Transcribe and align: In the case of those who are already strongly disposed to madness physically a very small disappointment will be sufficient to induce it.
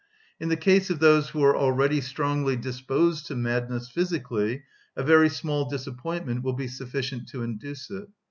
In 0.39 0.49
the 0.49 0.57
case 0.57 0.89
of 0.89 0.97
those 0.97 1.29
who 1.29 1.43
are 1.43 1.55
already 1.55 2.01
strongly 2.01 2.55
disposed 2.55 3.27
to 3.27 3.35
madness 3.35 3.87
physically 3.87 4.63
a 4.97 5.03
very 5.03 5.29
small 5.29 5.69
disappointment 5.69 6.41
will 6.41 6.53
be 6.53 6.67
sufficient 6.67 7.29
to 7.29 7.43
induce 7.43 7.91
it. 7.91 8.07